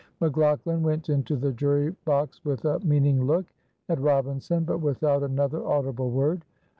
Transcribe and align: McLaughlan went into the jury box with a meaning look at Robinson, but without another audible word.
McLaughlan 0.19 0.81
went 0.81 1.09
into 1.09 1.35
the 1.35 1.51
jury 1.53 1.91
box 2.05 2.43
with 2.43 2.65
a 2.65 2.79
meaning 2.79 3.25
look 3.25 3.45
at 3.87 4.01
Robinson, 4.01 4.63
but 4.63 4.79
without 4.79 5.21
another 5.21 5.63
audible 5.63 6.09
word. 6.09 6.41